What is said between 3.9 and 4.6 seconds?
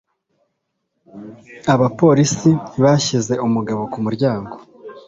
ku muryango.